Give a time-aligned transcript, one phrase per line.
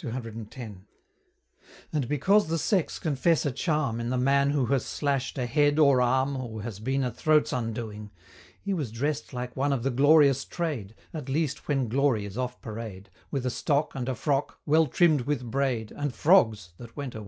[0.00, 0.72] CCX.
[1.92, 5.78] And because the Sex confess a charm In the man who has slash'd a head
[5.78, 8.10] or arm Or has been a throat's undoing,
[8.60, 12.60] He was dress'd like one of the glorious trade, At least when glory is off
[12.60, 17.14] parade, With a stock, and a frock, well trimm'd with braid, And frogs that went
[17.14, 17.24] a wooing.